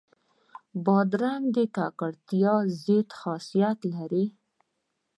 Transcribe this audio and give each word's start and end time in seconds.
بادرنګ 0.85 1.45
د 1.55 1.57
ککړتیا 1.75 2.55
ضد 2.83 3.09
خاصیت 3.19 3.79
لري. 3.93 4.25